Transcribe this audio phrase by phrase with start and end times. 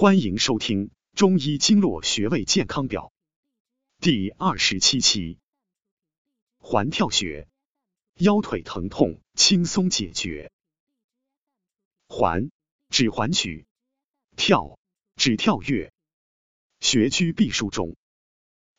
[0.00, 3.12] 欢迎收听《中医经络穴位健康表》
[4.00, 5.40] 第二十七期。
[6.58, 7.48] 环跳穴，
[8.14, 10.52] 腰腿疼痛轻松解决。
[12.06, 12.52] 环
[12.90, 13.66] 指环曲，
[14.36, 14.78] 跳
[15.16, 15.92] 指跳跃。
[16.78, 17.96] 穴居臂枢中，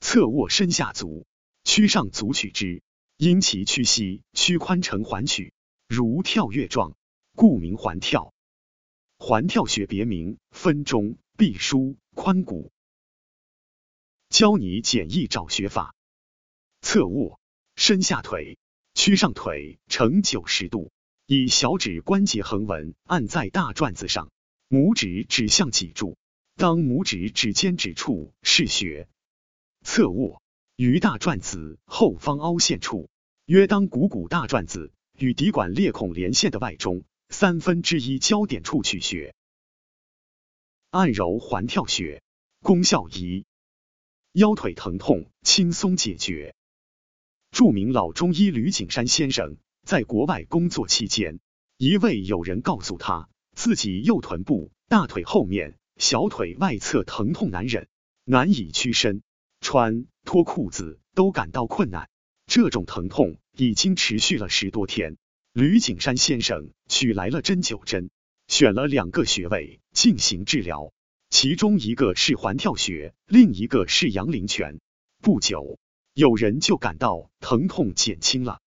[0.00, 1.26] 侧卧身下足，
[1.62, 2.82] 屈上足取之，
[3.18, 5.52] 因其屈膝屈髋成环曲，
[5.86, 6.96] 如跳跃状，
[7.36, 8.31] 故名环跳。
[9.24, 12.72] 环跳穴别名分中、臂舒、髋骨。
[14.28, 15.94] 教你简易找穴法：
[16.80, 17.38] 侧卧，
[17.76, 18.58] 伸下腿，
[18.94, 20.90] 屈上腿呈九十度，
[21.28, 24.28] 以小指关节横纹按在大转子上，
[24.68, 26.16] 拇指指向脊柱，
[26.56, 29.06] 当拇指指尖指处是穴。
[29.84, 30.42] 侧卧
[30.74, 33.08] 于大转子后方凹陷处，
[33.46, 37.04] 约当股骨大转子与骶管裂孔连线的外中。
[37.32, 39.34] 三分之一焦点处取穴，
[40.90, 42.22] 按揉环跳穴，
[42.60, 43.46] 功效一：
[44.32, 46.54] 腰腿疼痛轻松解决。
[47.50, 51.40] 著名老中医吕景山先生在国外工作期间，
[51.78, 57.88] 一位友人告诉他，自己右臀部、大腿后面、小腿外侧疼痛难忍，
[58.24, 59.22] 难以屈伸，
[59.60, 62.10] 穿脱裤子都感到困难。
[62.46, 65.16] 这种疼痛已经持续了十多天。
[65.52, 68.08] 吕景山先生取来了针灸针，
[68.48, 70.94] 选了两个穴位进行治疗，
[71.28, 74.80] 其中一个是环跳穴，另一个是阳陵泉。
[75.20, 75.78] 不久，
[76.14, 78.62] 有人就感到疼痛减轻了。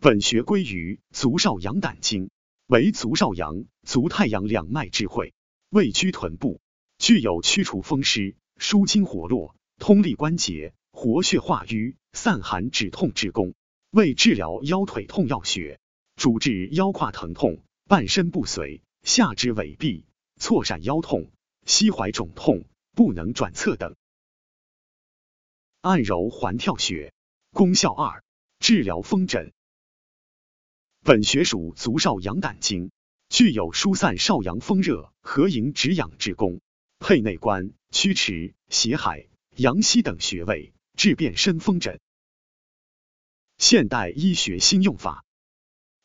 [0.00, 2.30] 本穴归于足少阳胆经，
[2.66, 5.32] 为足少阳、足太阳两脉之会，
[5.70, 6.60] 位居臀部，
[6.98, 13.54] 具有驱除风湿、舒筋活络、通利关节、活血化瘀、散寒止痛之功，
[13.92, 15.78] 为治疗腰腿痛要穴。
[16.22, 20.04] 主治腰胯疼痛、半身不遂、下肢痿痹、
[20.36, 21.32] 错闪腰痛、
[21.66, 23.96] 膝踝肿痛、不能转侧等。
[25.80, 27.12] 按揉环跳穴，
[27.50, 28.22] 功效二：
[28.60, 29.52] 治疗风疹。
[31.02, 32.92] 本穴属足少阳胆经，
[33.28, 36.60] 具有疏散少阳风热、和营止痒之功，
[37.00, 39.26] 配内关、曲池、血海、
[39.56, 41.98] 阳溪等穴位，治变身风疹。
[43.58, 45.24] 现代医学新用法。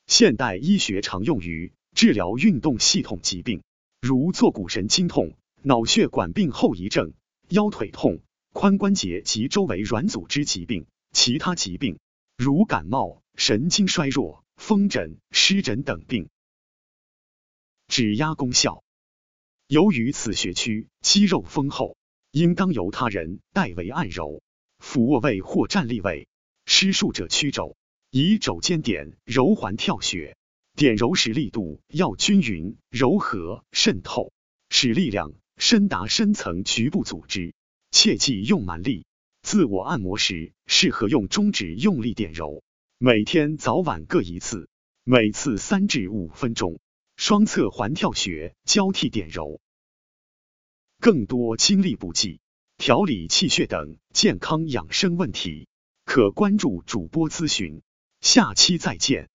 [0.08, 3.62] 现代医学常用于治疗运动系统疾病，
[4.02, 7.14] 如坐骨神经痛、脑血管病后遗症、
[7.50, 8.22] 腰腿痛、
[8.54, 12.00] 髋关节及周围软组织疾病、其他疾病，
[12.38, 16.30] 如感冒、神经衰弱、风疹、湿疹等病。
[17.88, 18.84] 指压功效，
[19.68, 21.98] 由于此穴区肌肉丰厚，
[22.32, 24.42] 应当由他人代为按揉，
[24.80, 26.30] 俯卧位或站立位，
[26.66, 27.76] 施术者屈肘。
[28.10, 30.38] 以肘尖点揉环跳穴，
[30.76, 34.32] 点揉时力度要均匀、柔和、渗透，
[34.70, 37.54] 使力量深达深层局部组织，
[37.92, 39.06] 切忌用蛮力。
[39.42, 42.64] 自我按摩时，适合用中指用力点揉，
[42.98, 44.70] 每天早晚各一次，
[45.04, 46.80] 每次三至五分钟。
[47.18, 49.60] 双侧环跳穴交替点揉。
[51.00, 52.40] 更多精力补剂、
[52.78, 55.68] 调理气血等健康养生问题，
[56.06, 57.82] 可关注主播咨询。
[58.28, 59.30] 下期再见。